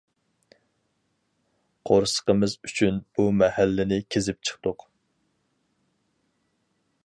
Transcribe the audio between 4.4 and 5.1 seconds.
چىقتۇق.